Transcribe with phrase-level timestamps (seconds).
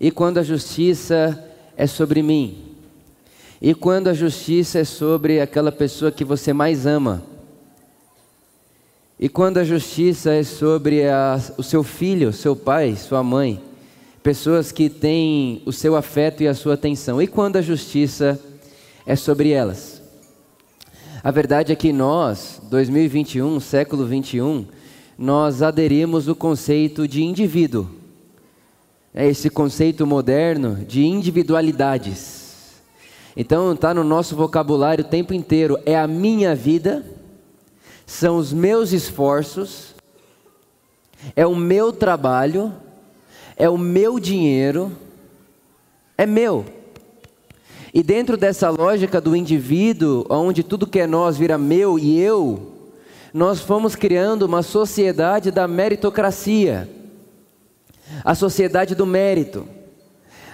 [0.00, 1.44] E quando a justiça
[1.76, 2.58] é sobre mim?
[3.60, 7.24] E quando a justiça é sobre aquela pessoa que você mais ama?
[9.18, 13.60] E quando a justiça é sobre a, o seu filho, seu pai, sua mãe?
[14.22, 17.20] Pessoas que têm o seu afeto e a sua atenção.
[17.20, 18.40] E quando a justiça
[19.04, 20.00] é sobre elas?
[21.24, 24.64] A verdade é que nós, 2021, século 21,
[25.18, 27.97] nós aderimos o conceito de indivíduo.
[29.20, 32.76] É esse conceito moderno de individualidades.
[33.36, 35.76] Então está no nosso vocabulário o tempo inteiro.
[35.84, 37.04] É a minha vida,
[38.06, 39.92] são os meus esforços,
[41.34, 42.72] é o meu trabalho,
[43.56, 44.92] é o meu dinheiro,
[46.16, 46.64] é meu.
[47.92, 52.72] E dentro dessa lógica do indivíduo, onde tudo que é nós vira meu e eu,
[53.34, 56.88] nós fomos criando uma sociedade da meritocracia,
[58.24, 59.66] a sociedade do mérito,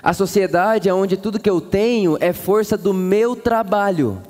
[0.03, 4.21] a sociedade onde tudo que eu tenho é força do meu trabalho,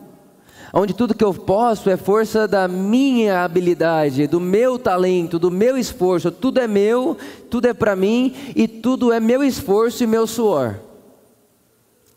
[0.73, 5.77] onde tudo que eu posso é força da minha habilidade, do meu talento, do meu
[5.77, 7.17] esforço, tudo é meu,
[7.51, 10.77] tudo é para mim e tudo é meu esforço e meu suor.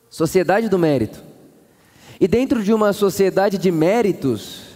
[0.09, 1.21] Sociedade do mérito.
[2.19, 4.66] E dentro de uma sociedade de méritos,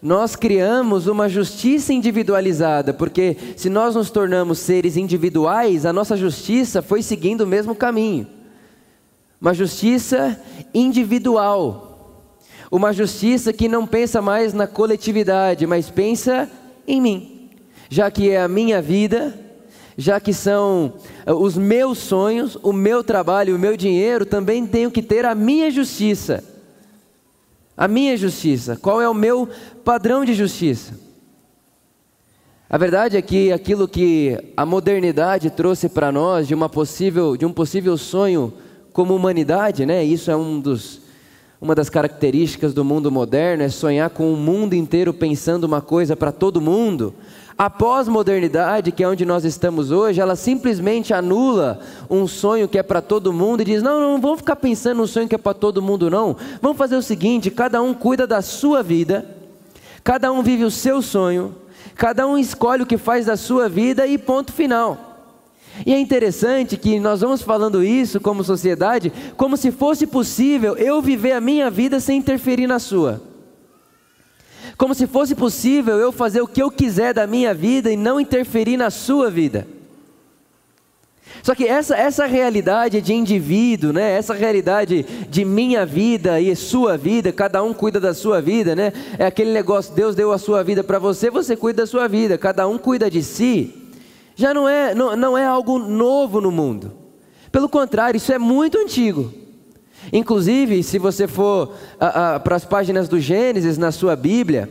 [0.00, 6.80] nós criamos uma justiça individualizada, porque se nós nos tornamos seres individuais, a nossa justiça
[6.80, 8.26] foi seguindo o mesmo caminho.
[9.40, 10.40] Uma justiça
[10.72, 12.24] individual.
[12.70, 16.48] Uma justiça que não pensa mais na coletividade, mas pensa
[16.86, 17.50] em mim.
[17.88, 19.34] Já que é a minha vida,
[19.96, 20.92] já que são
[21.24, 25.34] eh, os meus sonhos, o meu trabalho, o meu dinheiro, também tenho que ter a
[25.34, 26.44] minha justiça
[27.78, 28.76] a minha justiça?
[28.76, 29.48] Qual é o meu
[29.84, 30.98] padrão de justiça?
[32.68, 37.46] A verdade é que aquilo que a modernidade trouxe para nós de uma possível, de
[37.46, 38.52] um possível sonho
[38.92, 40.04] como humanidade, né?
[40.04, 41.00] Isso é um dos,
[41.60, 46.16] uma das características do mundo moderno, é sonhar com o mundo inteiro pensando uma coisa
[46.16, 47.14] para todo mundo.
[47.58, 52.84] A pós-modernidade, que é onde nós estamos hoje, ela simplesmente anula um sonho que é
[52.84, 55.54] para todo mundo e diz: não, não, vamos ficar pensando num sonho que é para
[55.54, 56.36] todo mundo, não.
[56.62, 59.26] Vamos fazer o seguinte: cada um cuida da sua vida,
[60.04, 61.52] cada um vive o seu sonho,
[61.96, 64.96] cada um escolhe o que faz da sua vida e ponto final.
[65.84, 71.02] E é interessante que nós vamos falando isso como sociedade, como se fosse possível eu
[71.02, 73.27] viver a minha vida sem interferir na sua
[74.78, 78.20] como se fosse possível eu fazer o que eu quiser da minha vida e não
[78.20, 79.66] interferir na sua vida.
[81.42, 84.16] Só que essa, essa realidade de indivíduo, né?
[84.16, 88.92] essa realidade de minha vida e sua vida, cada um cuida da sua vida, né?
[89.18, 92.38] é aquele negócio, Deus deu a sua vida para você, você cuida da sua vida,
[92.38, 93.74] cada um cuida de si,
[94.36, 96.92] já não é, não, não é algo novo no mundo.
[97.50, 99.47] Pelo contrário, isso é muito antigo.
[100.12, 101.74] Inclusive, se você for
[102.44, 104.70] para as páginas do Gênesis na sua Bíblia,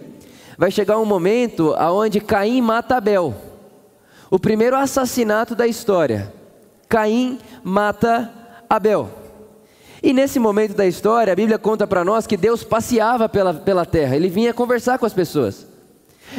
[0.57, 3.35] vai chegar um momento aonde Caim mata Abel.
[4.29, 6.33] O primeiro assassinato da história.
[6.89, 8.31] Caim mata
[8.69, 9.09] Abel.
[10.01, 13.85] E nesse momento da história, a Bíblia conta para nós que Deus passeava pela, pela
[13.85, 15.65] terra, ele vinha conversar com as pessoas.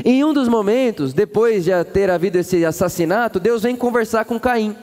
[0.04, 4.76] Em um dos momentos, depois de ter havido esse assassinato, Deus vem conversar com Caim.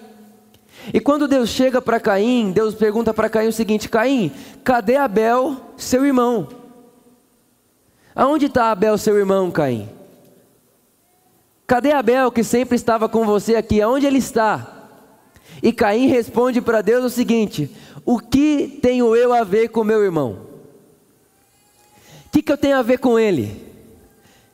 [0.94, 4.32] E quando Deus chega para Caim, Deus pergunta para Caim o seguinte: Caim,
[4.64, 6.48] cadê Abel, seu irmão?
[8.16, 9.90] Aonde está Abel, seu irmão, Caim?
[11.68, 13.82] Cadê Abel que sempre estava com você aqui?
[13.82, 14.72] Aonde ele está?
[15.62, 17.76] E Caim responde para Deus o seguinte:
[18.06, 20.46] O que tenho eu a ver com meu irmão?
[22.28, 23.66] O que, que eu tenho a ver com ele?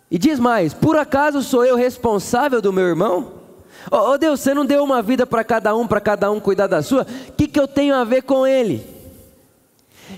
[0.09, 3.40] E diz mais: Por acaso sou eu responsável do meu irmão?
[3.89, 6.67] Oh, oh Deus, você não deu uma vida para cada um, para cada um cuidar
[6.67, 7.05] da sua?
[7.29, 8.85] O que, que eu tenho a ver com ele?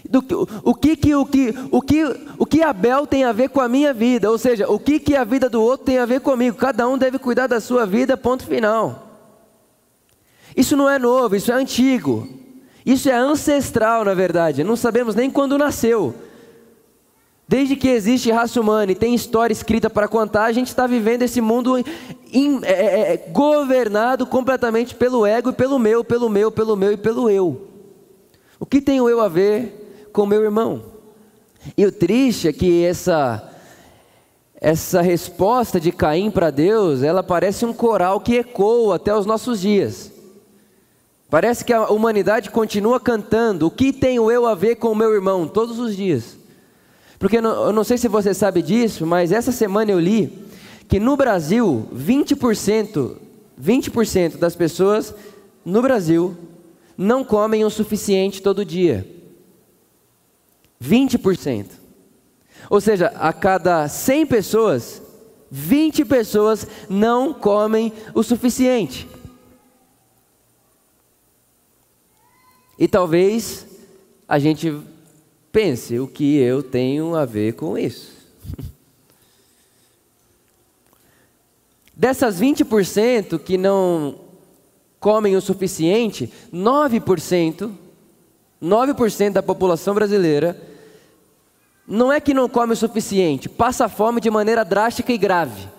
[0.10, 0.24] Do,
[0.64, 2.04] o, que, que, o, que, o, que,
[2.38, 4.30] o que Abel tem a ver com a minha vida?
[4.30, 6.58] Ou seja, o que, que a vida do outro tem a ver comigo?
[6.58, 9.08] Cada um deve cuidar da sua vida, ponto final.
[10.56, 12.28] Isso não é novo, isso é antigo.
[12.86, 14.64] Isso é ancestral, na verdade.
[14.64, 16.14] Não sabemos nem quando nasceu.
[17.54, 21.22] Desde que existe raça humana e tem história escrita para contar, a gente está vivendo
[21.22, 21.78] esse mundo
[22.34, 26.94] in, é, é, é, governado completamente pelo ego e pelo meu, pelo meu, pelo meu
[26.94, 27.68] e pelo eu.
[28.60, 30.84] O que tem o eu a ver com meu irmão?
[31.78, 33.52] E o triste é que essa
[34.60, 39.62] essa resposta de Caim para Deus, ela parece um coral que ecoa até os nossos
[39.62, 40.12] dias.
[41.30, 44.96] Parece que a humanidade continua cantando: o que tem o eu a ver com o
[44.96, 46.42] meu irmão todos os dias.
[47.24, 50.46] Porque eu não sei se você sabe disso, mas essa semana eu li
[50.90, 53.16] que no Brasil, 20%,
[53.58, 55.16] 20% das pessoas
[55.64, 56.36] no Brasil
[56.98, 59.08] não comem o suficiente todo dia.
[60.84, 61.68] 20%.
[62.70, 65.02] Ou seja, a cada 100 pessoas,
[65.50, 69.08] 20 pessoas não comem o suficiente.
[72.78, 73.66] E talvez
[74.28, 74.78] a gente
[75.54, 78.12] pense o que eu tenho a ver com isso.
[81.96, 84.20] Dessas 20% que não
[85.00, 87.72] comem o suficiente, 9%,
[88.62, 90.60] 9% da população brasileira
[91.86, 95.70] não é que não come o suficiente, passa fome de maneira drástica e grave.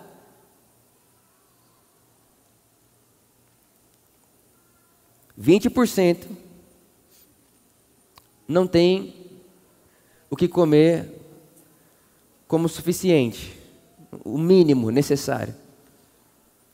[5.37, 6.29] Vinte por cento
[8.47, 9.24] não tem
[10.35, 11.09] o que comer
[12.49, 13.57] como suficiente,
[14.25, 15.55] o mínimo necessário.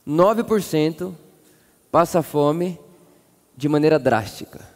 [0.07, 1.13] 9%
[1.91, 2.79] passa fome
[3.55, 4.67] de maneira drástica.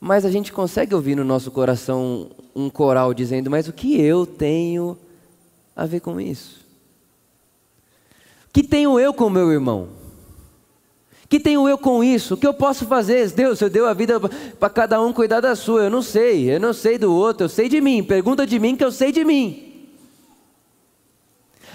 [0.00, 4.24] Mas a gente consegue ouvir no nosso coração um coral dizendo: Mas o que eu
[4.24, 4.96] tenho
[5.76, 6.64] a ver com isso?
[8.48, 9.90] O que tenho eu com meu irmão?
[11.34, 12.34] Que tenho eu com isso?
[12.34, 13.28] O que eu posso fazer?
[13.32, 15.82] Deus, eu deu a vida para cada um cuidar da sua.
[15.82, 18.04] Eu não sei, eu não sei do outro, eu sei de mim.
[18.04, 19.88] Pergunta de mim que eu sei de mim.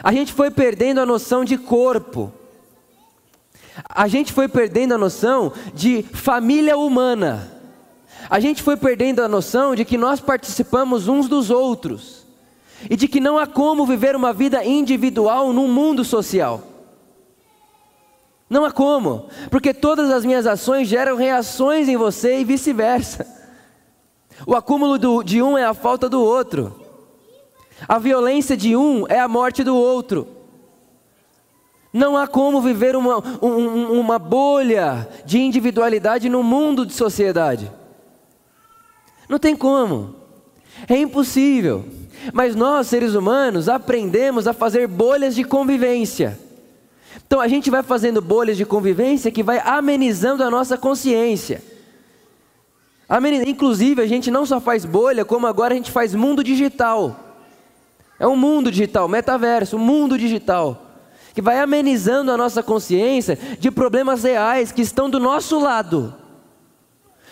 [0.02, 2.32] A gente foi perdendo a noção de corpo.
[3.90, 7.52] A gente foi perdendo a noção de família humana.
[8.30, 12.26] A gente foi perdendo a noção de que nós participamos uns dos outros.
[12.90, 16.69] E de que não há como viver uma vida individual num mundo social.
[18.50, 23.28] Não há como, porque todas as minhas ações geram reações em você e vice-versa.
[24.48, 26.75] O acúmulo do, de um é a falta do outro.
[27.88, 30.28] A violência de um é a morte do outro.
[31.94, 37.72] Não há como viver uma, um, uma bolha de individualidade no mundo de sociedade.
[39.28, 40.16] Não tem como.
[40.88, 41.86] É impossível.
[42.34, 46.38] Mas nós, seres humanos, aprendemos a fazer bolhas de convivência.
[47.25, 51.62] Então a gente vai fazendo bolhas de convivência que vai amenizando a nossa consciência.
[53.48, 57.19] Inclusive, a gente não só faz bolha, como agora a gente faz mundo digital.
[58.19, 60.86] É um mundo digital, metaverso, um mundo digital
[61.33, 66.13] que vai amenizando a nossa consciência de problemas reais que estão do nosso lado.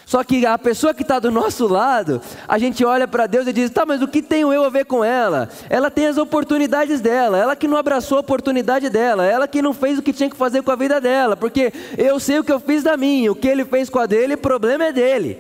[0.08, 3.52] Só que a pessoa que está do nosso lado, a gente olha para Deus e
[3.52, 5.50] diz: tá, mas o que tenho eu a ver com ela?
[5.70, 9.74] Ela tem as oportunidades dela, ela que não abraçou a oportunidade dela, ela que não
[9.74, 12.54] fez o que tinha que fazer com a vida dela, porque eu sei o que
[12.54, 15.40] eu fiz da minha, o que ele fez com a dele, o problema é dele.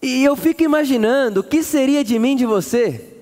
[0.00, 3.14] E eu fico imaginando o que seria de mim, de você,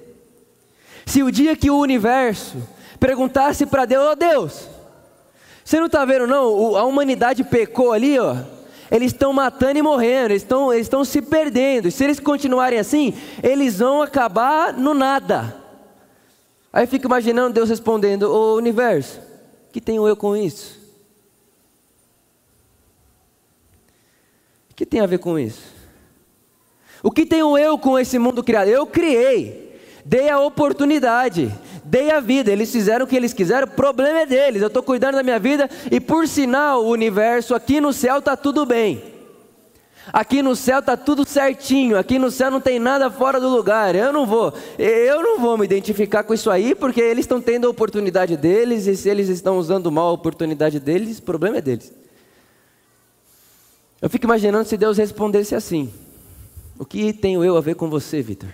[1.04, 2.58] se o dia que o universo
[3.00, 4.68] perguntasse para Deus: Ó oh, Deus,
[5.68, 6.76] você não está vendo não?
[6.78, 8.38] A humanidade pecou ali, ó.
[8.90, 11.88] Eles estão matando e morrendo, eles estão eles se perdendo.
[11.88, 13.12] E se eles continuarem assim,
[13.42, 15.62] eles vão acabar no nada.
[16.72, 19.20] Aí eu fico imaginando Deus respondendo: Ô universo,
[19.68, 20.78] o que tenho eu com isso?
[24.70, 25.64] O que tem a ver com isso?
[27.02, 28.68] O que tenho eu com esse mundo criado?
[28.68, 29.68] Eu criei
[30.08, 31.52] dei a oportunidade,
[31.88, 34.82] dei a vida, eles fizeram o que eles quiseram, o problema é deles, eu estou
[34.82, 39.02] cuidando da minha vida e por sinal, o universo aqui no céu está tudo bem.
[40.10, 43.94] Aqui no céu está tudo certinho, aqui no céu não tem nada fora do lugar.
[43.94, 47.66] Eu não vou, eu não vou me identificar com isso aí, porque eles estão tendo
[47.66, 51.60] a oportunidade deles, e se eles estão usando mal a oportunidade deles, o problema é
[51.60, 51.92] deles.
[54.00, 55.92] Eu fico imaginando se Deus respondesse assim:
[56.78, 58.48] O que tenho eu a ver com você, Vitor?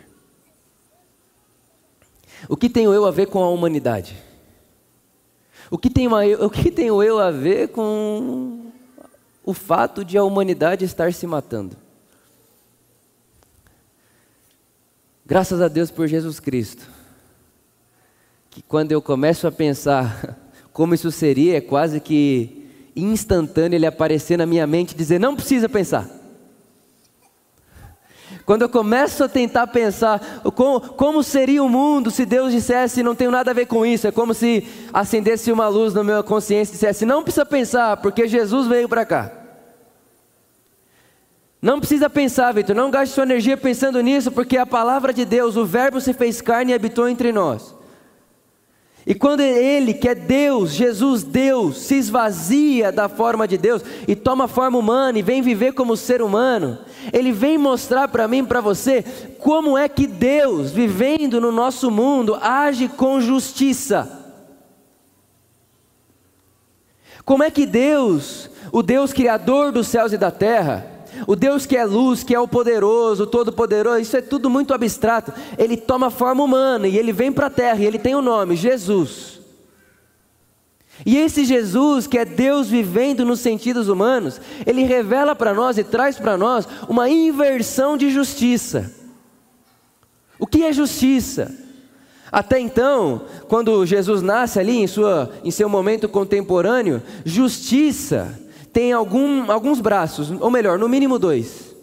[2.49, 4.17] O que tenho eu a ver com a humanidade?
[5.71, 6.11] O que tenho,
[6.45, 8.71] o que tenho eu a ver com
[9.45, 11.77] o fato de a humanidade estar se matando?
[15.27, 16.87] Graças a Deus por Jesus Cristo.
[18.51, 20.39] Que quando eu começo a pensar
[20.73, 25.35] como isso seria, é quase que instantâneo ele aparecer na minha mente e dizer: não
[25.35, 26.24] precisa pensar.
[28.45, 33.15] Quando eu começo a tentar pensar como, como, seria o mundo se Deus dissesse não
[33.15, 36.73] tenho nada a ver com isso, é como se acendesse uma luz na minha consciência
[36.73, 39.33] e dissesse não precisa pensar, porque Jesus veio para cá.
[41.61, 45.57] Não precisa pensar, Vitor, não gaste sua energia pensando nisso, porque a palavra de Deus,
[45.57, 47.75] o Verbo se fez carne e habitou entre nós.
[49.07, 54.17] E quando ele, que é Deus, Jesus Deus, se esvazia da forma de Deus e
[54.17, 56.79] toma forma humana e vem viver como ser humano,
[57.13, 59.05] ele vem mostrar para mim, para você,
[59.39, 64.25] como é que Deus, vivendo no nosso mundo, age com justiça.
[67.27, 70.94] Como é que Deus, o Deus criador dos céus e da terra,
[71.27, 74.75] o Deus que é luz, que é o poderoso, o todo-poderoso, isso é tudo muito
[74.75, 75.33] abstrato.
[75.57, 78.23] Ele toma forma humana e ele vem para a terra e ele tem o um
[78.23, 79.41] nome, Jesus.
[81.05, 85.85] E esse Jesus, que é Deus vivendo nos sentidos humanos, ele revela para nós e
[85.85, 88.93] traz para nós uma inversão de justiça.
[90.39, 91.53] O que é justiça?
[92.31, 98.39] Até então, quando Jesus nasce ali em, sua, em seu momento contemporâneo, justiça
[98.75, 101.75] tem algum, alguns braços, ou melhor, no mínimo dois.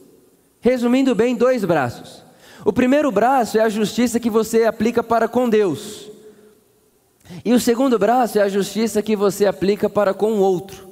[0.59, 2.21] Resumindo bem, dois braços.
[2.65, 6.11] O primeiro braço é a justiça que você aplica para com Deus.
[7.45, 10.89] E o segundo braço é a justiça que você aplica para com o outro.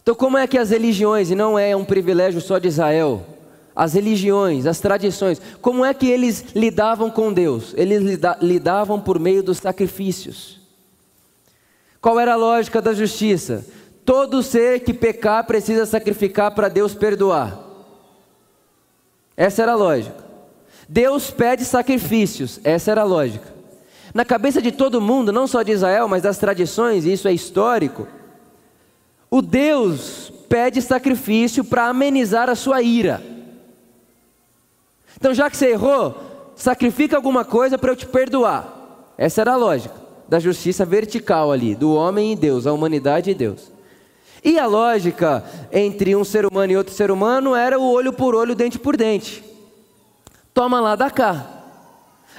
[0.00, 3.26] Então, como é que as religiões, e não é um privilégio só de Israel,
[3.74, 7.74] as religiões, as tradições, como é que eles lidavam com Deus?
[7.76, 10.61] Eles lidavam por meio dos sacrifícios.
[12.02, 13.64] Qual era a lógica da justiça?
[14.04, 17.60] Todo ser que pecar precisa sacrificar para Deus perdoar.
[19.36, 20.16] Essa era a lógica.
[20.88, 23.54] Deus pede sacrifícios, essa era a lógica.
[24.12, 27.32] Na cabeça de todo mundo, não só de Israel, mas das tradições, e isso é
[27.32, 28.08] histórico,
[29.30, 33.22] o Deus pede sacrifício para amenizar a sua ira.
[35.16, 39.14] Então, já que você errou, sacrifica alguma coisa para eu te perdoar.
[39.16, 43.34] Essa era a lógica da justiça vertical ali, do homem e Deus, a humanidade e
[43.34, 43.70] Deus.
[44.42, 48.34] E a lógica entre um ser humano e outro ser humano era o olho por
[48.34, 49.44] olho, dente por dente.
[50.54, 51.46] Toma lá da cá.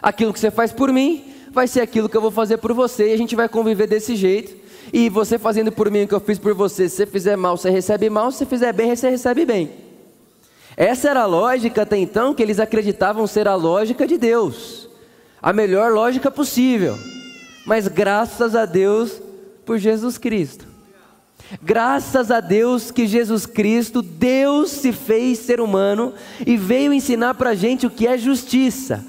[0.02, 3.12] Aquilo que você faz por mim vai ser aquilo que eu vou fazer por você
[3.12, 4.56] e a gente vai conviver desse jeito.
[4.92, 7.56] E você fazendo por mim o que eu fiz por você, se você fizer mal,
[7.58, 9.70] você recebe mal, se você fizer bem, você recebe bem.
[10.76, 14.90] Essa era a lógica até então que eles acreditavam ser a lógica de Deus,
[15.40, 16.98] a melhor lógica possível
[17.66, 19.22] mas graças a Deus
[19.66, 20.68] por Jesus Cristo.
[21.62, 26.14] Graças a Deus que Jesus Cristo, Deus se fez ser humano
[26.46, 29.06] e veio ensinar para a gente o que é justiça.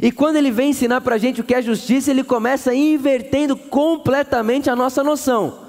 [0.00, 3.56] E quando ele vem ensinar para a gente o que é justiça, ele começa invertendo
[3.56, 5.66] completamente a nossa noção.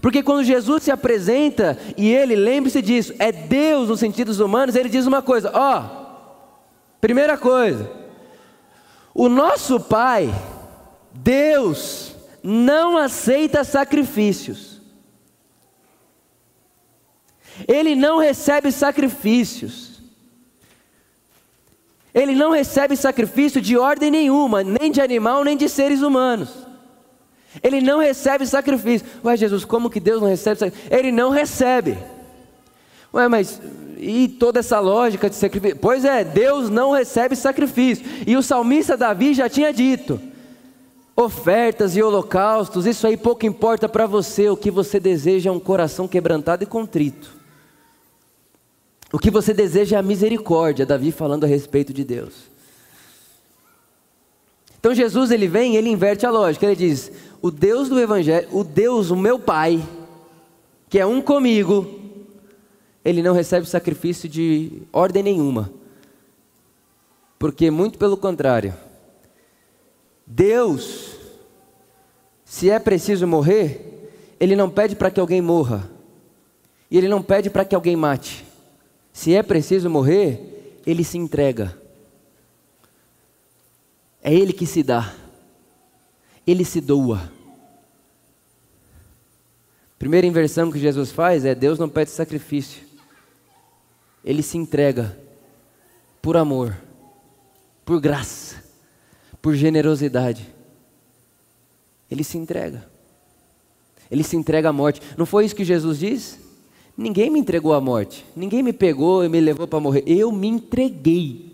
[0.00, 4.88] Porque quando Jesus se apresenta e ele, lembre-se disso, é Deus nos sentidos humanos, ele
[4.88, 5.84] diz uma coisa: ó,
[7.00, 7.90] primeira coisa,
[9.14, 10.32] o nosso Pai,
[11.14, 14.80] Deus não aceita sacrifícios.
[17.68, 20.00] Ele não recebe sacrifícios.
[22.14, 26.50] Ele não recebe sacrifício de ordem nenhuma, nem de animal, nem de seres humanos.
[27.62, 29.06] Ele não recebe sacrifício.
[29.24, 30.96] Ué, Jesus, como que Deus não recebe sacrifício?
[30.98, 31.98] Ele não recebe.
[33.12, 33.60] Ué, mas
[33.98, 35.76] e toda essa lógica de sacrifício?
[35.76, 38.04] Pois é, Deus não recebe sacrifício.
[38.26, 40.20] E o salmista Davi já tinha dito:
[41.16, 45.60] ofertas e holocaustos, isso aí pouco importa para você, o que você deseja é um
[45.60, 47.36] coração quebrantado e contrito.
[49.12, 52.50] O que você deseja é a misericórdia, Davi falando a respeito de Deus.
[54.80, 58.64] Então Jesus ele vem, ele inverte a lógica, ele diz: "O Deus do evangelho, o
[58.64, 59.86] Deus, o meu Pai,
[60.88, 62.00] que é um comigo,
[63.04, 65.70] ele não recebe sacrifício de ordem nenhuma.
[67.38, 68.74] Porque muito pelo contrário,
[70.26, 71.16] Deus,
[72.44, 75.90] se é preciso morrer, Ele não pede para que alguém morra,
[76.90, 78.44] e Ele não pede para que alguém mate.
[79.12, 81.76] Se é preciso morrer, Ele se entrega.
[84.22, 85.14] É Ele que se dá,
[86.46, 87.30] Ele se doa.
[89.98, 92.82] Primeira inversão que Jesus faz é: Deus não pede sacrifício,
[94.24, 95.18] Ele se entrega
[96.20, 96.76] por amor,
[97.84, 98.61] por graça
[99.42, 100.46] por generosidade.
[102.08, 102.88] Ele se entrega.
[104.08, 105.02] Ele se entrega à morte.
[105.18, 106.38] Não foi isso que Jesus disse?
[106.96, 108.24] Ninguém me entregou à morte.
[108.36, 110.04] Ninguém me pegou e me levou para morrer.
[110.06, 111.50] Eu me entreguei.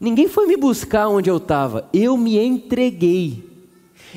[0.00, 1.88] Ninguém foi me buscar onde eu estava.
[1.92, 3.42] Eu me entreguei.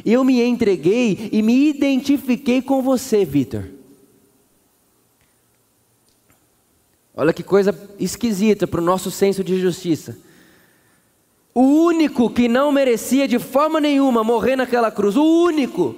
[0.05, 3.63] Eu me entreguei e me identifiquei com você, Vitor.
[7.15, 10.17] Olha que coisa esquisita para o nosso senso de justiça.
[11.59, 15.95] O único que não merecia de forma nenhuma morrer naquela cruz, o único.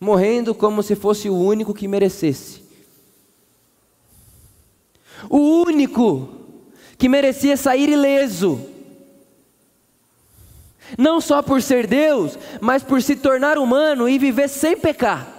[0.00, 2.62] Morrendo como se fosse o único que merecesse.
[5.28, 5.36] O
[5.66, 6.30] único
[6.96, 8.66] que merecia sair ileso.
[10.96, 15.30] Não só por ser Deus, mas por se tornar humano e viver sem pecar.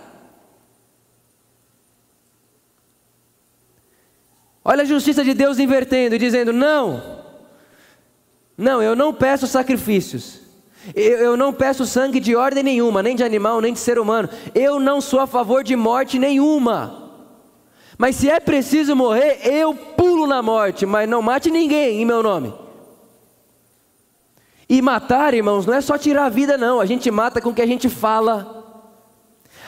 [4.64, 7.13] Olha a justiça de Deus invertendo e dizendo: não,
[8.58, 10.42] não, eu não peço sacrifícios.
[10.96, 14.30] Eu, eu não peço sangue de ordem nenhuma, nem de animal, nem de ser humano.
[14.54, 17.12] Eu não sou a favor de morte nenhuma.
[17.98, 22.22] Mas se é preciso morrer, eu pulo na morte, mas não mate ninguém em meu
[22.22, 22.54] nome.
[24.68, 26.80] E matar, irmãos, não é só tirar a vida, não.
[26.80, 28.63] A gente mata com o que a gente fala.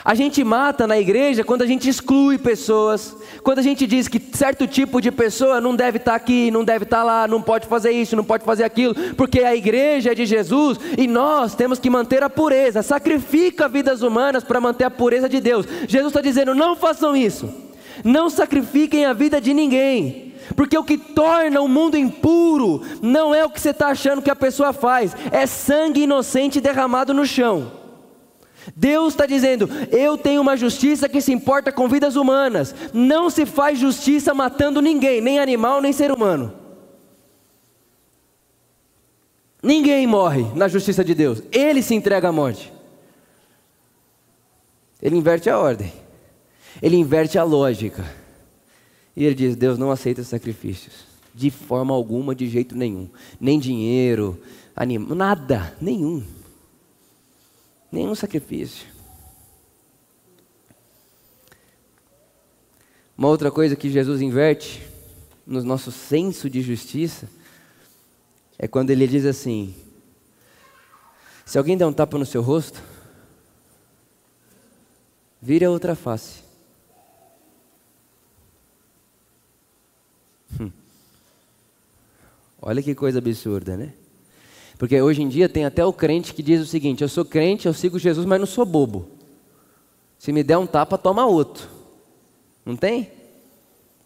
[0.06, 4.22] A gente mata na igreja quando a gente exclui pessoas, quando a gente diz que
[4.36, 7.90] certo tipo de pessoa não deve estar aqui, não deve estar lá, não pode fazer
[7.90, 11.90] isso, não pode fazer aquilo, porque a igreja é de Jesus e nós temos que
[11.90, 12.84] manter a pureza.
[12.84, 15.66] Sacrifica vidas humanas para manter a pureza de Deus.
[15.88, 17.52] Jesus está dizendo: não façam isso,
[18.04, 20.34] não sacrifiquem a vida de ninguém.
[20.54, 24.30] Porque o que torna o mundo impuro não é o que você está achando que
[24.30, 27.75] a pessoa faz, é sangue inocente derramado no chão.
[28.74, 32.74] Deus está dizendo: eu tenho uma justiça que se importa com vidas humanas.
[32.92, 36.52] Não se faz justiça matando ninguém, nem animal, nem ser humano.
[39.62, 42.72] Ninguém morre na justiça de Deus, ele se entrega à morte.
[45.02, 45.92] Ele inverte a ordem,
[46.80, 48.04] ele inverte a lógica.
[49.16, 53.08] E ele diz: Deus não aceita sacrifícios, de forma alguma, de jeito nenhum,
[53.40, 54.40] nem dinheiro,
[54.74, 54.98] anim...
[54.98, 56.22] nada, nenhum.
[57.90, 58.86] Nenhum sacrifício.
[63.16, 64.86] Uma outra coisa que Jesus inverte
[65.46, 67.28] no nosso senso de justiça
[68.58, 69.74] é quando ele diz assim:
[71.44, 72.82] se alguém der um tapa no seu rosto,
[75.40, 76.42] vire a outra face.
[80.60, 80.70] Hum.
[82.60, 83.94] Olha que coisa absurda, né?
[84.78, 87.66] Porque hoje em dia tem até o crente que diz o seguinte: eu sou crente,
[87.66, 89.08] eu sigo Jesus, mas não sou bobo.
[90.18, 91.68] Se me der um tapa, toma outro.
[92.64, 93.10] Não tem?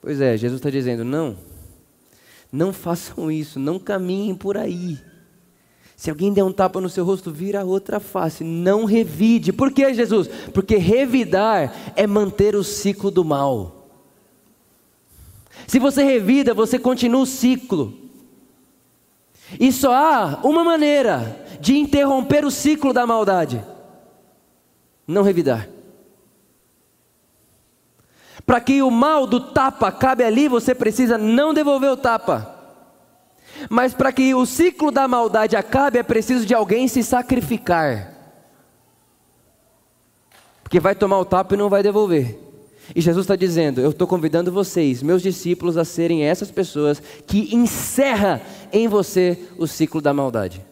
[0.00, 1.36] Pois é, Jesus está dizendo: não,
[2.52, 4.98] não façam isso, não caminhem por aí.
[5.96, 9.52] Se alguém der um tapa no seu rosto, vira outra face, não revide.
[9.52, 10.28] Por que, Jesus?
[10.54, 13.86] Porque revidar é manter o ciclo do mal.
[15.66, 18.09] Se você revida, você continua o ciclo.
[19.58, 23.64] E só há uma maneira de interromper o ciclo da maldade:
[25.06, 25.68] não revidar.
[28.46, 32.56] Para que o mal do tapa cabe ali, você precisa não devolver o tapa.
[33.68, 38.14] Mas para que o ciclo da maldade acabe, é preciso de alguém se sacrificar.
[40.62, 42.49] Porque vai tomar o tapa e não vai devolver.
[42.94, 47.54] E Jesus está dizendo: Eu estou convidando vocês, meus discípulos, a serem essas pessoas que
[47.54, 50.64] encerra em você o ciclo da maldade.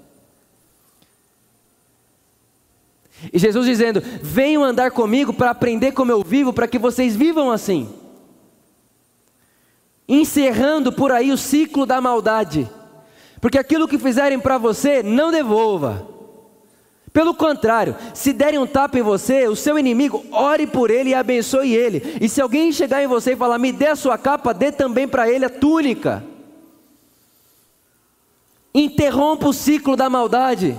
[3.33, 7.50] E Jesus dizendo: Venham andar comigo para aprender como eu vivo, para que vocês vivam
[7.50, 7.88] assim.
[10.09, 12.68] Encerrando por aí o ciclo da maldade.
[13.40, 16.17] Porque aquilo que fizerem para você, não devolva.
[17.18, 21.14] Pelo contrário, se derem um tapa em você, o seu inimigo, ore por ele e
[21.14, 22.16] abençoe ele.
[22.20, 25.09] E se alguém chegar em você e falar, me dê a sua capa, dê também
[25.09, 26.24] para ele a túnica.
[28.72, 30.78] Interrompa o ciclo da maldade.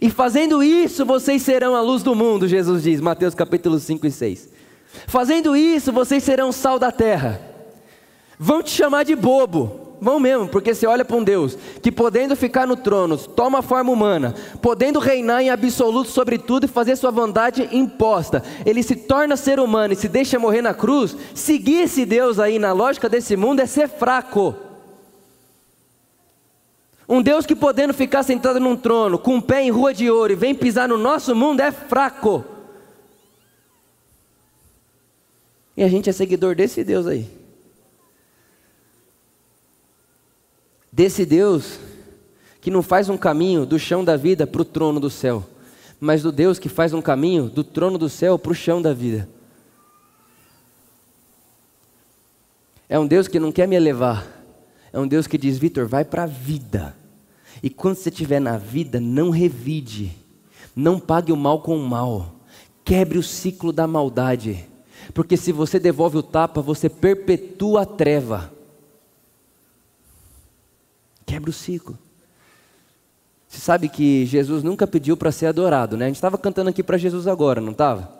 [0.00, 4.12] E fazendo isso, vocês serão a luz do mundo, Jesus diz, Mateus capítulo 5 e
[4.12, 4.48] 6.
[5.08, 7.40] Fazendo isso, vocês serão sal da terra.
[8.38, 12.34] Vão te chamar de bobo, Vão mesmo, porque você olha para um Deus que, podendo
[12.34, 17.10] ficar no trono, toma forma humana, podendo reinar em absoluto sobre tudo e fazer sua
[17.10, 21.14] vontade imposta, ele se torna ser humano e se deixa morrer na cruz.
[21.34, 24.54] Seguir esse Deus aí na lógica desse mundo é ser fraco.
[27.06, 30.32] Um Deus que, podendo ficar sentado num trono, com um pé em rua de ouro
[30.32, 32.42] e vem pisar no nosso mundo, é fraco.
[35.76, 37.39] E a gente é seguidor desse Deus aí.
[41.00, 41.78] Desse Deus
[42.60, 45.42] que não faz um caminho do chão da vida para o trono do céu,
[45.98, 48.92] mas do Deus que faz um caminho do trono do céu para o chão da
[48.92, 49.26] vida.
[52.86, 54.26] É um Deus que não quer me elevar,
[54.92, 56.94] é um Deus que diz: Vitor, vai para a vida.
[57.62, 60.14] E quando você estiver na vida, não revide,
[60.76, 62.34] não pague o mal com o mal,
[62.84, 64.66] quebre o ciclo da maldade,
[65.14, 68.59] porque se você devolve o tapa, você perpetua a treva.
[71.30, 71.96] Quebra o ciclo.
[73.48, 76.06] Você sabe que Jesus nunca pediu para ser adorado, né?
[76.06, 78.12] A gente estava cantando aqui para Jesus agora, não estava?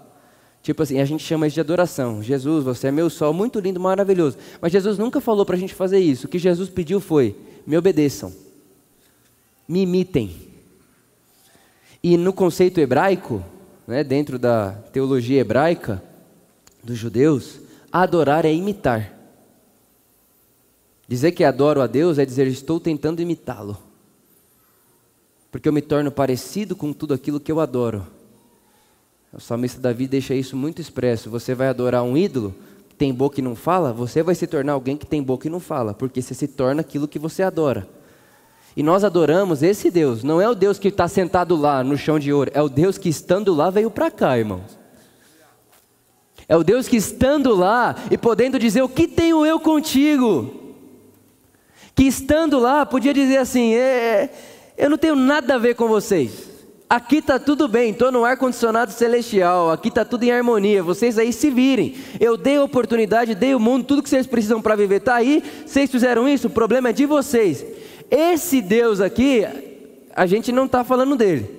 [0.62, 2.23] Tipo assim, a gente chama isso de adoração.
[2.23, 4.38] Jesus, você é meu sol, muito lindo, maravilhoso.
[4.61, 6.29] Mas Jesus nunca falou para a gente fazer isso.
[6.29, 7.35] O que Jesus pediu foi:
[7.66, 8.33] me obedeçam,
[9.66, 10.33] me imitem.
[12.01, 13.42] E no conceito hebraico,
[13.88, 16.01] né, dentro da teologia hebraica
[16.85, 17.59] dos judeus,
[17.90, 19.19] adorar é imitar.
[21.11, 23.77] Dizer que adoro a Deus é dizer estou tentando imitá-lo.
[25.51, 28.07] porque eu me torno parecido com tudo aquilo que eu adoro.
[29.33, 31.29] O salmista Davi deixa isso muito expresso.
[31.29, 32.55] Você vai adorar um ídolo
[32.88, 35.51] que tem boca e não fala, você vai se tornar alguém que tem boca e
[35.51, 37.88] não fala, porque você se torna aquilo que você adora.
[38.77, 42.20] E nós adoramos esse Deus, não é o Deus que está sentado lá no chão
[42.20, 44.79] de ouro, é o Deus que estando lá veio para cá, irmãos.
[46.49, 50.60] É o Deus que estando lá e podendo dizer: O que tenho eu contigo?
[52.01, 54.31] Que estando lá podia dizer assim: é,
[54.75, 56.49] Eu não tenho nada a ver com vocês.
[56.89, 61.31] Aqui está tudo bem, estou no ar-condicionado celestial, aqui está tudo em harmonia, vocês aí
[61.31, 61.95] se virem.
[62.19, 65.45] Eu dei a oportunidade, dei o mundo, tudo que vocês precisam para viver está aí,
[65.67, 67.63] vocês fizeram isso, o problema é de vocês.
[68.11, 69.47] Esse Deus aqui,
[70.17, 71.55] a gente não está falando dele.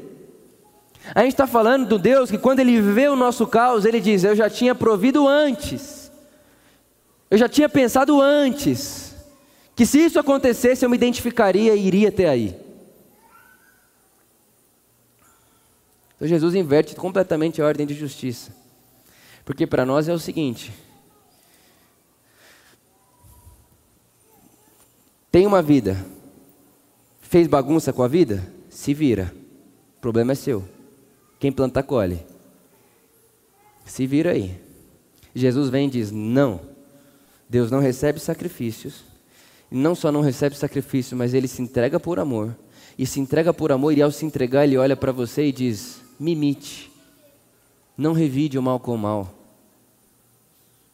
[1.14, 4.24] A gente está falando do Deus que quando ele vê o nosso caos, ele diz:
[4.24, 6.12] Eu já tinha provido antes,
[7.30, 9.11] eu já tinha pensado antes,
[9.82, 12.56] que se isso acontecesse eu me identificaria e iria até aí.
[16.16, 18.56] Então Jesus inverte completamente a ordem de justiça,
[19.44, 20.72] porque para nós é o seguinte:
[25.32, 25.98] tem uma vida,
[27.20, 29.34] fez bagunça com a vida, se vira,
[29.98, 30.64] o problema é seu.
[31.40, 32.24] Quem planta, colhe.
[33.84, 34.62] Se vira aí.
[35.34, 36.62] Jesus vem e diz: Não,
[37.50, 39.10] Deus não recebe sacrifícios.
[39.72, 42.54] Não só não recebe sacrifício, mas ele se entrega por amor.
[42.98, 46.02] E se entrega por amor, e ao se entregar, ele olha para você e diz:
[46.20, 46.92] Me imite.
[47.98, 49.34] Não revide o mal com o mal.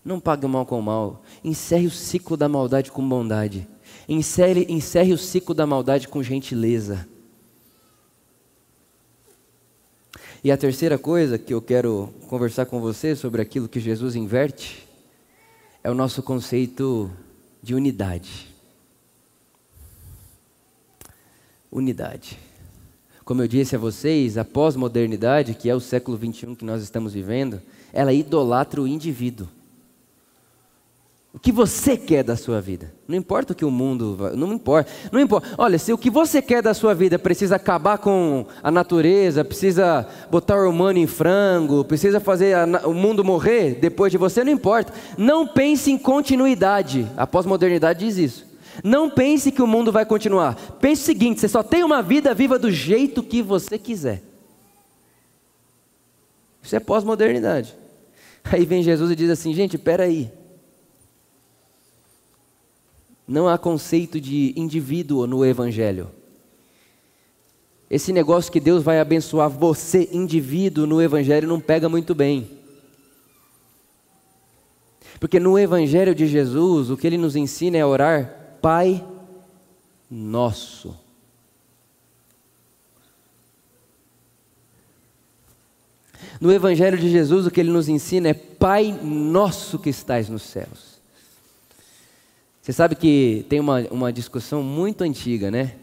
[0.05, 1.23] Não pague o mal com o mal.
[1.43, 3.67] Encerre o ciclo da maldade com bondade.
[4.07, 7.07] Encerre, encerre o ciclo da maldade com gentileza.
[10.43, 14.87] E a terceira coisa que eu quero conversar com você sobre aquilo que Jesus inverte
[15.83, 17.11] é o nosso conceito
[17.61, 18.56] de unidade.
[21.71, 22.37] Unidade.
[23.25, 27.13] Como eu disse a vocês, a pós-modernidade, que é o século 21 que nós estamos
[27.13, 29.47] vivendo, ela idolatra o indivíduo.
[31.33, 32.91] O que você quer da sua vida?
[33.07, 35.49] Não importa o que o mundo, não importa, não importa.
[35.55, 40.07] Olha, se o que você quer da sua vida precisa acabar com a natureza, precisa
[40.31, 44.51] botar o humano em frango, precisa fazer a, o mundo morrer depois de você, não
[44.51, 44.91] importa.
[45.15, 47.07] Não pense em continuidade.
[47.15, 48.47] A pós-modernidade diz isso.
[48.83, 50.55] Não pense que o mundo vai continuar.
[50.79, 54.21] Pense o seguinte: você só tem uma vida viva do jeito que você quiser.
[56.61, 57.75] Isso é pós-modernidade.
[58.43, 60.31] Aí vem Jesus e diz assim: gente, espera aí.
[63.27, 66.09] Não há conceito de indivíduo no Evangelho.
[67.89, 72.49] Esse negócio que Deus vai abençoar você, indivíduo, no Evangelho não pega muito bem.
[75.19, 79.05] Porque no Evangelho de Jesus, o que ele nos ensina é orar, Pai
[80.09, 80.95] Nosso.
[86.39, 90.43] No Evangelho de Jesus, o que ele nos ensina é Pai Nosso que estás nos
[90.43, 90.97] céus.
[92.61, 95.75] Você sabe que tem uma, uma discussão muito antiga, né?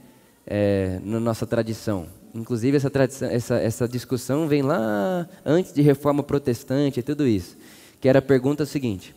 [0.47, 2.07] É, na nossa tradição.
[2.35, 7.57] Inclusive, essa, tradição, essa, essa discussão vem lá antes de reforma protestante e tudo isso.
[8.01, 9.15] Que era a pergunta seguinte: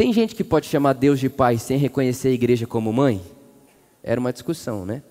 [0.00, 3.20] tem gente que pode chamar Deus de pai sem reconhecer a igreja como mãe?
[4.02, 5.02] Era uma discussão, né?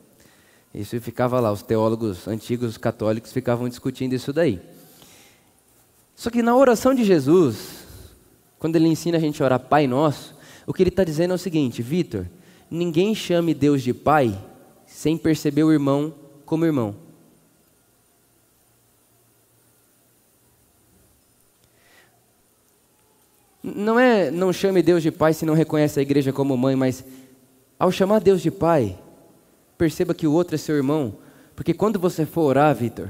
[0.73, 4.59] Isso ficava lá, os teólogos antigos, os católicos, ficavam discutindo isso daí.
[6.15, 7.85] Só que na oração de Jesus,
[8.57, 10.33] quando ele ensina a gente a orar Pai Nosso,
[10.65, 12.25] o que ele está dizendo é o seguinte, Vitor:
[12.67, 14.35] ninguém chame Deus de pai
[14.87, 16.11] sem perceber o irmão
[16.47, 16.95] como irmão.
[23.63, 27.03] Não é não chame Deus de pai se não reconhece a igreja como mãe, mas
[27.77, 28.97] ao chamar Deus de pai,
[29.77, 31.13] perceba que o outro é seu irmão,
[31.55, 33.09] porque quando você for orar, Vitor,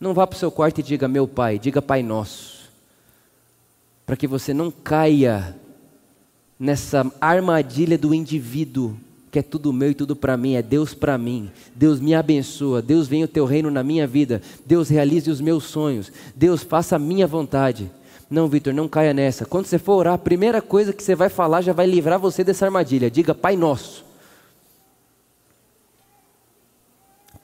[0.00, 2.70] não vá para o seu quarto e diga meu pai, diga Pai Nosso,
[4.06, 5.56] para que você não caia
[6.58, 8.96] nessa armadilha do indivíduo,
[9.30, 11.50] que é tudo meu e tudo para mim, é Deus para mim.
[11.74, 15.64] Deus me abençoa, Deus venha o teu reino na minha vida, Deus realize os meus
[15.64, 17.90] sonhos, Deus faça a minha vontade.
[18.30, 19.44] Não, Vitor, não caia nessa.
[19.44, 22.44] Quando você for orar, a primeira coisa que você vai falar já vai livrar você
[22.44, 23.10] dessa armadilha.
[23.10, 24.04] Diga, Pai Nosso.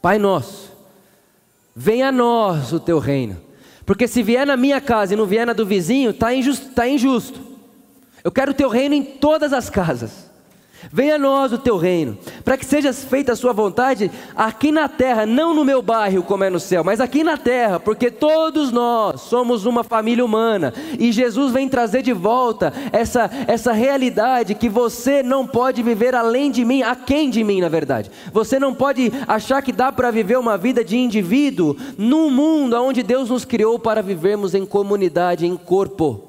[0.00, 0.72] Pai Nosso,
[1.74, 3.36] venha a nós o teu reino.
[3.84, 6.88] Porque se vier na minha casa e não vier na do vizinho, está injusto, tá
[6.88, 7.40] injusto.
[8.22, 10.25] Eu quero o teu reino em todas as casas.
[10.92, 14.88] Venha a nós o teu reino, para que seja feita a sua vontade aqui na
[14.88, 18.70] terra, não no meu bairro como é no céu, mas aqui na terra, porque todos
[18.70, 24.68] nós somos uma família humana e Jesus vem trazer de volta essa, essa realidade que
[24.68, 28.10] você não pode viver além de mim, aquém de mim, na verdade.
[28.32, 33.02] Você não pode achar que dá para viver uma vida de indivíduo num mundo onde
[33.02, 36.25] Deus nos criou para vivermos em comunidade, em corpo.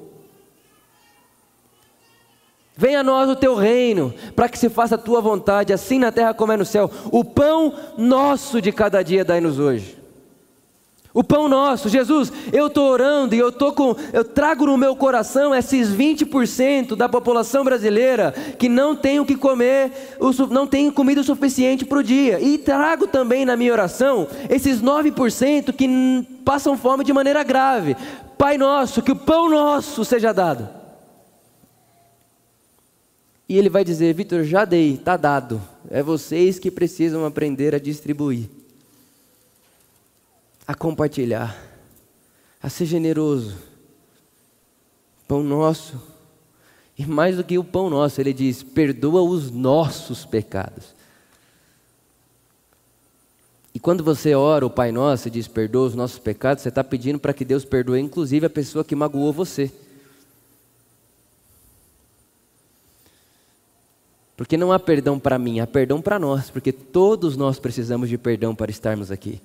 [2.80, 6.12] Venha a nós o teu reino, para que se faça a tua vontade, assim na
[6.12, 6.88] terra como é no céu.
[7.10, 9.98] O pão nosso de cada dia dai-nos hoje.
[11.12, 14.94] O pão nosso, Jesus, eu estou orando e eu tô com, eu trago no meu
[14.94, 19.90] coração esses 20% da população brasileira que não tem o que comer,
[20.48, 22.38] não tem comida suficiente para o dia.
[22.40, 27.96] E trago também na minha oração esses 9% que passam fome de maneira grave.
[28.38, 30.77] Pai nosso, que o pão nosso seja dado.
[33.48, 35.62] E ele vai dizer: Vitor, já dei, está dado.
[35.90, 38.48] É vocês que precisam aprender a distribuir,
[40.66, 41.56] a compartilhar,
[42.62, 43.56] a ser generoso.
[45.26, 46.00] Pão nosso.
[46.98, 50.98] E mais do que o pão nosso, ele diz: perdoa os nossos pecados.
[53.78, 56.82] E quando você ora o Pai Nosso e diz perdoa os nossos pecados, você está
[56.82, 59.70] pedindo para que Deus perdoe, inclusive a pessoa que magoou você.
[64.38, 68.16] Porque não há perdão para mim, há perdão para nós, porque todos nós precisamos de
[68.16, 69.42] perdão para estarmos aqui.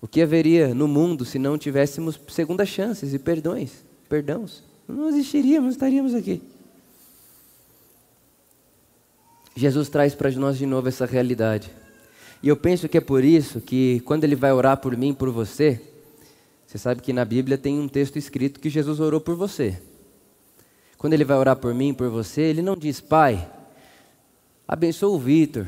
[0.00, 4.62] O que haveria no mundo se não tivéssemos segundas chances e perdões, perdãos?
[4.88, 6.40] Não existiríamos, estaríamos aqui.
[9.54, 11.70] Jesus traz para nós de novo essa realidade.
[12.42, 15.28] E eu penso que é por isso que quando ele vai orar por mim, por
[15.28, 15.78] você,
[16.66, 19.78] você sabe que na Bíblia tem um texto escrito que Jesus orou por você.
[20.96, 23.46] Quando ele vai orar por mim, por você, ele não diz, Pai,
[24.66, 25.66] Abençoa o Vitor.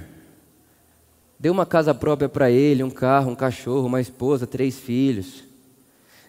[1.39, 5.45] Dê uma casa própria para ele, um carro, um cachorro, uma esposa, três filhos.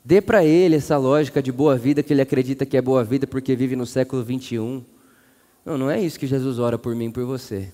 [0.03, 3.25] Dê para ele essa lógica de boa vida que ele acredita que é boa vida
[3.25, 4.83] porque vive no século 21.
[5.65, 7.71] Não, não é isso que Jesus ora por mim e por você.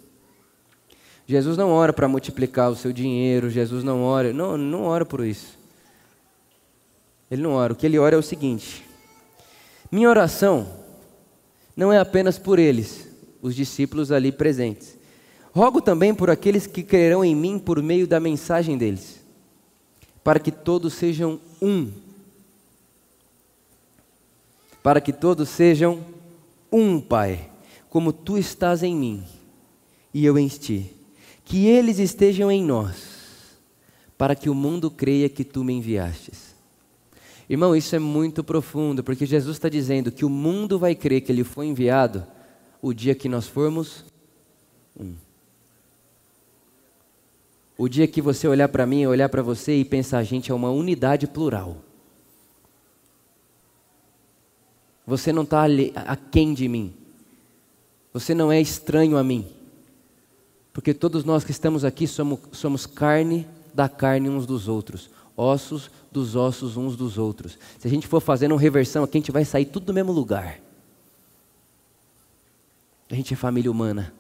[1.28, 5.26] Jesus não ora para multiplicar o seu dinheiro, Jesus não ora, não, não ora por
[5.26, 5.58] isso.
[7.30, 7.74] Ele não ora.
[7.74, 8.86] O que ele ora é o seguinte:
[9.92, 10.68] minha oração
[11.76, 13.08] não é apenas por eles,
[13.42, 14.98] os discípulos ali presentes.
[15.54, 19.20] Rogo também por aqueles que crerão em mim por meio da mensagem deles,
[20.24, 21.92] para que todos sejam um.
[24.82, 26.04] Para que todos sejam
[26.72, 27.50] um, Pai,
[27.90, 29.24] como tu estás em mim
[30.14, 30.92] e eu em ti.
[31.44, 32.96] Que eles estejam em nós,
[34.18, 36.56] para que o mundo creia que tu me enviastes.
[37.50, 41.32] Irmão, isso é muito profundo, porque Jesus está dizendo que o mundo vai crer que
[41.32, 42.26] ele foi enviado
[42.82, 44.04] o dia que nós formos
[45.00, 45.14] um.
[47.78, 50.54] O dia que você olhar para mim, olhar para você e pensar, a gente é
[50.54, 51.78] uma unidade plural.
[55.06, 55.66] Você não está
[56.06, 56.94] aquém de mim.
[58.14, 59.48] Você não é estranho a mim.
[60.74, 65.90] Porque todos nós que estamos aqui somos, somos carne da carne uns dos outros, ossos
[66.12, 67.58] dos ossos uns dos outros.
[67.80, 70.12] Se a gente for fazendo uma reversão aqui, a gente vai sair tudo do mesmo
[70.12, 70.60] lugar.
[73.12, 74.14] A gente é família humana.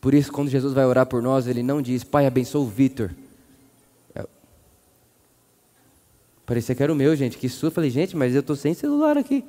[0.00, 3.12] Por isso, quando Jesus vai orar por nós, ele não diz, Pai, abençoa o Vitor.
[4.14, 4.26] É...
[6.44, 7.38] Parecia que era o meu, gente.
[7.38, 7.70] Que susto.
[7.70, 9.44] Falei, gente, mas eu estou sem celular aqui.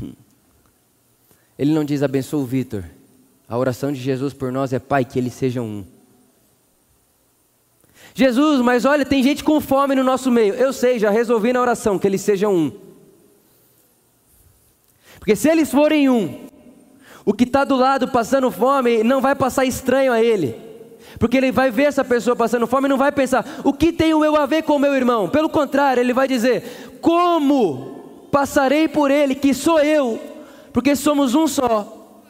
[1.58, 2.84] Ele não diz, abençoa o Vitor.
[3.48, 5.84] A oração de Jesus por nós é, Pai, que eles sejam um.
[8.14, 10.54] Jesus, mas olha, tem gente com fome no nosso meio.
[10.54, 12.72] Eu sei, já resolvi na oração que eles sejam um.
[15.18, 16.47] Porque se eles forem um,
[17.28, 20.56] o que está do lado passando fome não vai passar estranho a ele.
[21.18, 24.24] Porque ele vai ver essa pessoa passando fome e não vai pensar, o que tenho
[24.24, 25.28] eu a ver com o meu irmão?
[25.28, 30.18] Pelo contrário, ele vai dizer, como passarei por ele, que sou eu,
[30.72, 32.22] porque somos um só,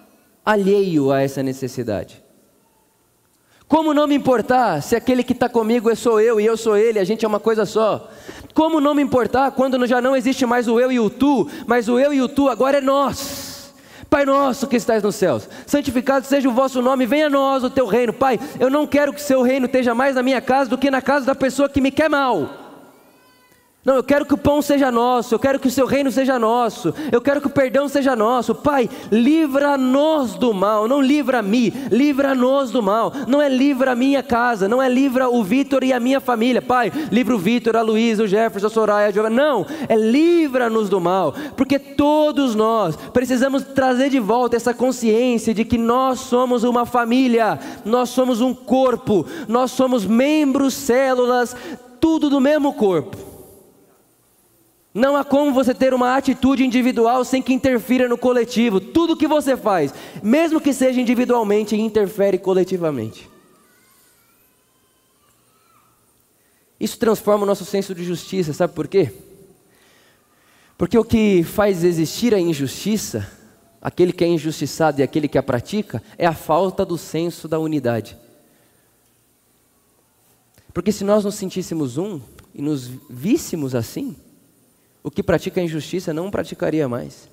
[0.44, 2.20] alheio a essa necessidade.
[3.68, 6.76] Como não me importar se aquele que está comigo é sou eu e eu sou
[6.76, 8.10] ele, a gente é uma coisa só?
[8.52, 11.88] Como não me importar quando já não existe mais o eu e o tu, mas
[11.88, 13.47] o eu e o tu agora é nós?
[14.10, 17.68] Pai nosso que estás nos céus, santificado seja o vosso nome, venha a nós o
[17.68, 18.12] teu reino.
[18.12, 21.02] Pai, eu não quero que seu reino esteja mais na minha casa do que na
[21.02, 22.67] casa da pessoa que me quer mal.
[23.84, 26.36] Não, eu quero que o pão seja nosso, eu quero que o seu reino seja
[26.36, 28.52] nosso, eu quero que o perdão seja nosso.
[28.52, 33.12] Pai, livra-nos do mal, não livra-me, livra-nos do mal.
[33.28, 36.60] Não é livra a minha casa, não é livra o Vitor e a minha família.
[36.60, 39.36] Pai, livra o Vitor, a Luísa, o Jefferson, a Soraya, a Giovana.
[39.36, 45.64] Não, é livra-nos do mal, porque todos nós precisamos trazer de volta essa consciência de
[45.64, 51.54] que nós somos uma família, nós somos um corpo, nós somos membros, células,
[52.00, 53.27] tudo do mesmo corpo.
[54.94, 58.80] Não há como você ter uma atitude individual sem que interfira no coletivo.
[58.80, 63.28] Tudo que você faz, mesmo que seja individualmente, interfere coletivamente.
[66.80, 69.12] Isso transforma o nosso senso de justiça, sabe por quê?
[70.76, 73.28] Porque o que faz existir a injustiça,
[73.82, 77.58] aquele que é injustiçado e aquele que a pratica, é a falta do senso da
[77.58, 78.16] unidade.
[80.72, 82.20] Porque se nós nos sentíssemos um
[82.54, 84.14] e nos víssemos assim,
[85.08, 87.30] o que pratica a injustiça não praticaria mais.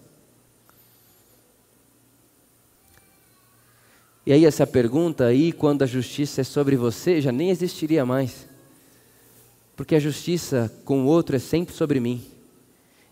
[4.25, 8.47] E aí essa pergunta aí, quando a justiça é sobre você, já nem existiria mais.
[9.75, 12.23] Porque a justiça com o outro é sempre sobre mim.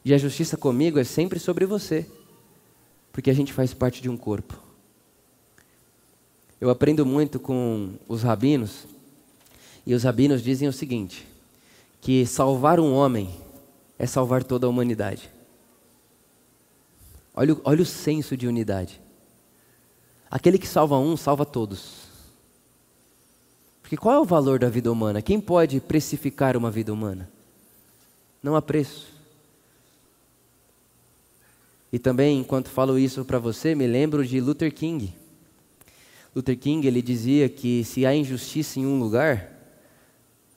[0.05, 2.05] E a justiça comigo é sempre sobre você.
[3.11, 4.57] Porque a gente faz parte de um corpo.
[6.61, 8.87] Eu aprendo muito com os rabinos,
[9.85, 11.27] e os rabinos dizem o seguinte:
[11.99, 13.42] que salvar um homem
[13.97, 15.29] é salvar toda a humanidade.
[17.33, 19.01] Olha, olha o senso de unidade.
[20.29, 22.03] Aquele que salva um, salva todos.
[23.81, 25.21] Porque qual é o valor da vida humana?
[25.21, 27.29] Quem pode precificar uma vida humana?
[28.41, 29.13] Não há preço.
[31.91, 35.13] E também, enquanto falo isso para você, me lembro de Luther King.
[36.35, 39.51] Luther King ele dizia que se há injustiça em um lugar,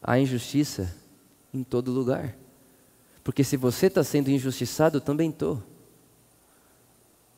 [0.02, 0.94] há injustiça
[1.52, 2.34] em todo lugar.
[3.26, 5.60] Porque se você está sendo injustiçado, eu também estou.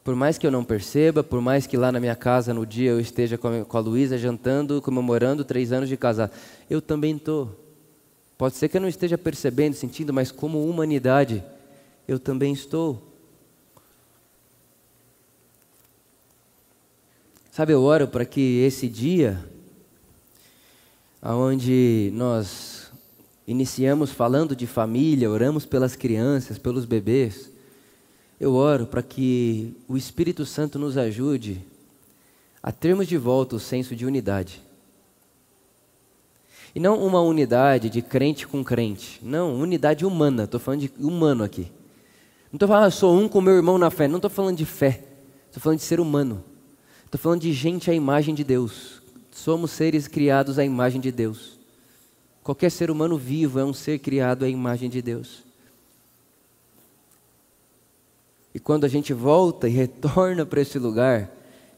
[0.04, 2.90] Por mais que eu não perceba, por mais que lá na minha casa no dia
[2.90, 6.30] eu esteja com a Luísa jantando, comemorando três anos de casar,
[6.68, 7.58] eu também estou.
[8.36, 11.42] Pode ser que eu não esteja percebendo, sentindo, mas como humanidade,
[12.06, 13.02] eu também estou.
[17.50, 19.42] Sabe, eu oro para que esse dia,
[21.22, 22.77] onde nós
[23.48, 27.50] iniciamos falando de família, oramos pelas crianças, pelos bebês.
[28.38, 31.64] Eu oro para que o Espírito Santo nos ajude
[32.62, 34.60] a termos de volta o senso de unidade.
[36.74, 39.18] E não uma unidade de crente com crente.
[39.22, 40.44] Não, unidade humana.
[40.44, 41.72] Estou falando de humano aqui.
[42.52, 44.06] Não estou falando, ah, sou um com meu irmão na fé.
[44.06, 45.02] Não estou falando de fé.
[45.46, 46.44] Estou falando de ser humano.
[47.06, 49.00] Estou falando de gente à imagem de Deus.
[49.32, 51.57] Somos seres criados à imagem de Deus.
[52.48, 55.44] Qualquer ser humano vivo é um ser criado à imagem de Deus.
[58.54, 61.30] E quando a gente volta e retorna para esse lugar,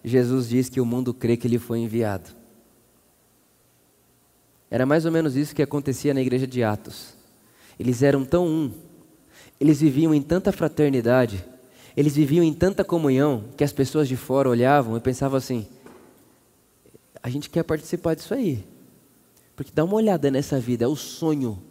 [0.05, 2.31] Jesus diz que o mundo crê que ele foi enviado.
[4.71, 7.15] Era mais ou menos isso que acontecia na igreja de Atos.
[7.77, 8.73] Eles eram tão um,
[9.59, 11.45] eles viviam em tanta fraternidade,
[11.97, 15.67] eles viviam em tanta comunhão, que as pessoas de fora olhavam e pensavam assim:
[17.21, 18.65] a gente quer participar disso aí.
[19.61, 21.63] Porque dá uma olhada nessa vida, é o sonho.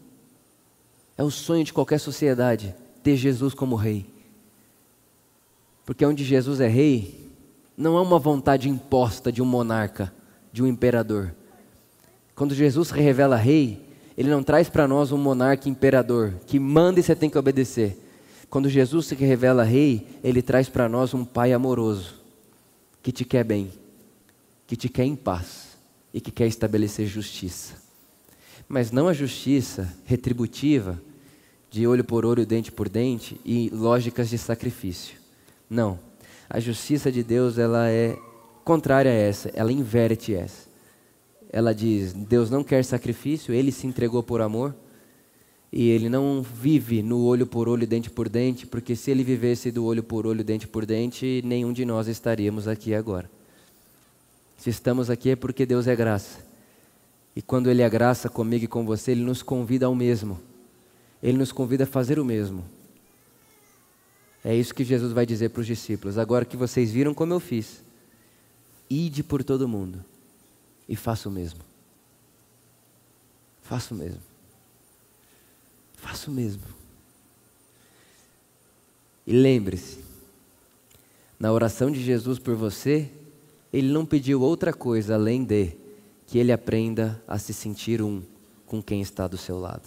[1.17, 4.05] É o sonho de qualquer sociedade ter Jesus como rei.
[5.87, 7.31] Porque onde Jesus é rei,
[7.75, 10.13] não é uma vontade imposta de um monarca,
[10.53, 11.33] de um imperador.
[12.35, 13.83] Quando Jesus se revela rei,
[14.15, 17.97] ele não traz para nós um monarca imperador que manda e você tem que obedecer.
[18.51, 22.13] Quando Jesus se revela rei, ele traz para nós um pai amoroso,
[23.01, 23.71] que te quer bem,
[24.67, 25.68] que te quer em paz
[26.13, 27.75] e que quer estabelecer justiça.
[28.67, 31.01] Mas não a justiça retributiva,
[31.71, 35.17] de olho por olho, dente por dente e lógicas de sacrifício.
[35.69, 35.99] Não.
[36.49, 38.17] A justiça de Deus, ela é
[38.63, 40.67] contrária a essa, ela inverte essa.
[41.51, 44.75] Ela diz: Deus não quer sacrifício, ele se entregou por amor.
[45.71, 49.69] E ele não vive no olho por olho, dente por dente, porque se ele vivesse
[49.69, 53.29] do olho por olho, dente por dente, nenhum de nós estaríamos aqui agora.
[54.59, 56.45] Se estamos aqui é porque Deus é graça.
[57.33, 60.37] E quando Ele é graça comigo e com você, Ele nos convida ao mesmo.
[61.23, 62.65] Ele nos convida a fazer o mesmo.
[64.43, 66.17] É isso que Jesus vai dizer para os discípulos.
[66.17, 67.81] Agora que vocês viram como eu fiz,
[68.89, 70.03] ide por todo mundo
[70.89, 71.61] e faça o mesmo.
[73.61, 74.21] Faça o mesmo.
[75.95, 76.63] Faça o mesmo.
[79.25, 80.03] E lembre-se,
[81.39, 83.09] na oração de Jesus por você,
[83.71, 85.71] ele não pediu outra coisa além de
[86.27, 88.21] que ele aprenda a se sentir um
[88.65, 89.83] com quem está do seu lado.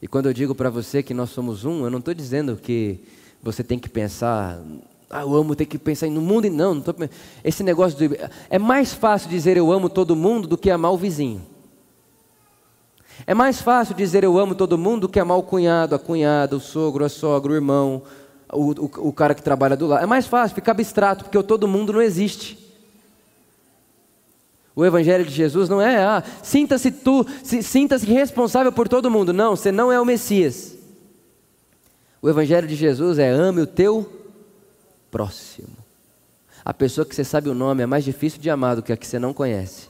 [0.00, 3.00] E quando eu digo para você que nós somos um, eu não estou dizendo que
[3.42, 4.60] você tem que pensar,
[5.10, 6.94] ah, eu amo, tem que pensar no mundo e não, não tô,
[7.42, 8.16] esse negócio de,
[8.48, 11.42] é mais fácil dizer eu amo todo mundo do que amar o vizinho.
[13.26, 16.56] É mais fácil dizer eu amo todo mundo do que amar o cunhado, a cunhada,
[16.56, 18.02] o sogro, a sogra, o irmão,
[18.52, 20.02] o, o, o cara que trabalha do lado.
[20.02, 22.58] É mais fácil, fica abstrato, porque o todo mundo não existe.
[24.74, 29.32] O evangelho de Jesus não é, ah, sinta-se tu, sinta-se responsável por todo mundo.
[29.32, 30.76] Não, você não é o Messias.
[32.22, 34.08] O evangelho de Jesus é ame o teu
[35.10, 35.76] próximo.
[36.64, 38.96] A pessoa que você sabe o nome é mais difícil de amar do que a
[38.96, 39.87] que você não conhece.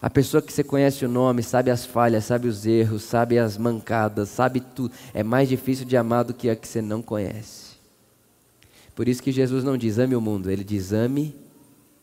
[0.00, 3.56] A pessoa que você conhece o nome, sabe as falhas, sabe os erros, sabe as
[3.56, 7.76] mancadas, sabe tudo, é mais difícil de amar do que a que você não conhece.
[8.94, 11.34] Por isso que Jesus não diz ame o mundo, ele diz ame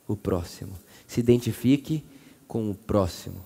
[0.07, 0.73] o próximo.
[1.07, 2.03] Se identifique
[2.47, 3.43] com o próximo.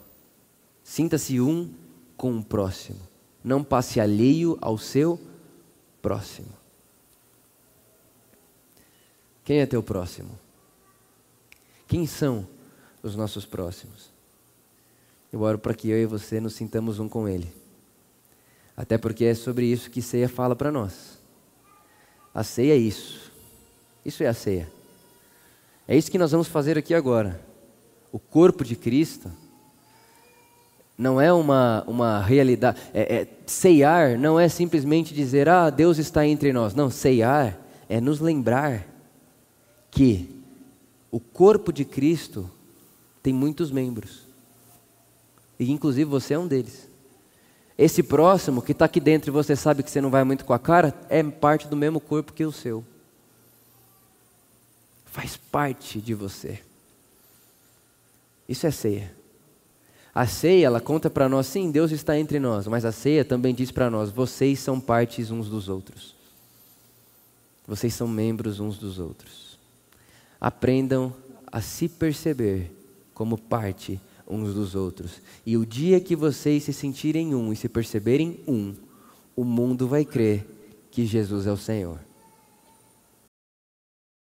[0.84, 1.70] Sinta-se um
[2.18, 3.00] com o próximo.
[3.44, 5.20] Não passe alheio ao seu
[6.02, 6.50] próximo.
[9.44, 10.32] Quem é teu próximo?
[11.88, 12.48] Quem são
[13.02, 14.09] os nossos próximos?
[15.32, 17.52] Eu oro para que eu e você nos sintamos um com Ele.
[18.76, 21.20] Até porque é sobre isso que ceia fala para nós.
[22.34, 23.32] A ceia é isso.
[24.06, 24.72] Isso é a ceia.
[25.88, 27.40] É isso que nós vamos fazer aqui agora.
[28.12, 29.32] O corpo de Cristo
[30.98, 32.80] não é uma, uma realidade.
[32.94, 36.74] É, é, ceiar não é simplesmente dizer, ah, Deus está entre nós.
[36.74, 38.86] Não, ceiar é nos lembrar
[39.92, 40.30] que
[41.12, 42.50] o corpo de Cristo
[43.22, 44.29] tem muitos membros.
[45.60, 46.88] E inclusive você é um deles.
[47.78, 50.54] Esse próximo que está aqui dentro e você sabe que você não vai muito com
[50.54, 52.84] a cara, é parte do mesmo corpo que o seu.
[55.06, 56.60] Faz parte de você.
[58.48, 59.14] Isso é ceia.
[60.14, 63.54] A ceia, ela conta para nós, sim, Deus está entre nós, mas a ceia também
[63.54, 66.16] diz para nós, vocês são partes uns dos outros.
[67.66, 69.58] Vocês são membros uns dos outros.
[70.42, 71.14] Aprendam
[71.52, 72.72] a se perceber
[73.14, 75.22] como parte uns dos outros.
[75.46, 78.74] E o dia que vocês se sentirem um e se perceberem um,
[79.36, 80.46] o mundo vai crer
[80.92, 82.09] que Jesus é o Senhor.